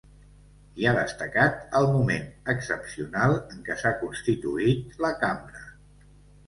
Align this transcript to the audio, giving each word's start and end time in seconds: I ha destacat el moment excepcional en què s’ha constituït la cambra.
I 0.83 0.87
ha 0.87 0.93
destacat 0.95 1.59
el 1.81 1.85
moment 1.97 2.25
excepcional 2.55 3.37
en 3.43 3.63
què 3.69 3.79
s’ha 3.83 3.95
constituït 4.03 5.01
la 5.09 5.15
cambra. 5.25 5.67